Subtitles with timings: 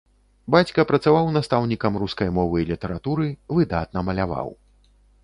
[0.53, 4.49] Бацька працаваў настаўнікам рускай мовы і літаратуры, выдатна маляваў.